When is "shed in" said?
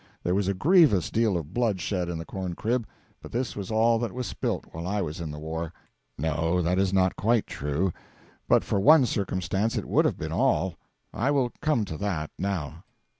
1.79-2.17